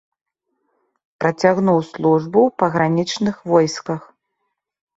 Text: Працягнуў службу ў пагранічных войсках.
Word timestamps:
Працягнуў 1.23 1.79
службу 1.91 2.39
ў 2.47 2.55
пагранічных 2.65 3.35
войсках. 3.55 4.01